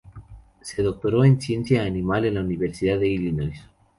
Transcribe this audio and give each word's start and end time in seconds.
Se 0.63 0.81
doctoró 0.81 1.23
en 1.25 1.39
Ciencia 1.39 1.83
Animal 1.83 2.25
en 2.25 2.33
la 2.33 2.39
Universidad 2.41 2.97
de 2.97 3.07
Illinois. 3.07 3.59